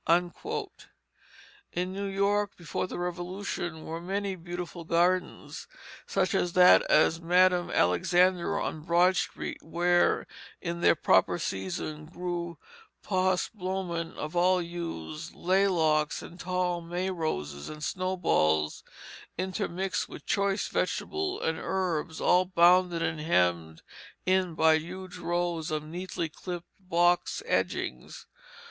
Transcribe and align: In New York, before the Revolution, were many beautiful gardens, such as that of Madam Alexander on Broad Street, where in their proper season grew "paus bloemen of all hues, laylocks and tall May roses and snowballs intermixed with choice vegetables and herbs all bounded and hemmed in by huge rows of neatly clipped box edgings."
In 0.09 1.93
New 1.93 2.07
York, 2.07 2.55
before 2.57 2.87
the 2.87 2.97
Revolution, 2.97 3.85
were 3.85 4.01
many 4.01 4.35
beautiful 4.35 4.83
gardens, 4.83 5.67
such 6.07 6.33
as 6.33 6.53
that 6.53 6.81
of 6.89 7.21
Madam 7.21 7.69
Alexander 7.69 8.59
on 8.59 8.81
Broad 8.81 9.15
Street, 9.15 9.61
where 9.61 10.25
in 10.59 10.81
their 10.81 10.95
proper 10.95 11.37
season 11.37 12.07
grew 12.07 12.57
"paus 13.03 13.47
bloemen 13.49 14.13
of 14.13 14.35
all 14.35 14.57
hues, 14.57 15.33
laylocks 15.35 16.23
and 16.23 16.39
tall 16.39 16.81
May 16.81 17.11
roses 17.11 17.69
and 17.69 17.83
snowballs 17.83 18.83
intermixed 19.37 20.09
with 20.09 20.25
choice 20.25 20.67
vegetables 20.67 21.41
and 21.43 21.59
herbs 21.59 22.19
all 22.19 22.45
bounded 22.45 23.03
and 23.03 23.19
hemmed 23.19 23.83
in 24.25 24.55
by 24.55 24.79
huge 24.79 25.17
rows 25.17 25.69
of 25.69 25.83
neatly 25.83 26.27
clipped 26.27 26.69
box 26.79 27.43
edgings." 27.45 28.25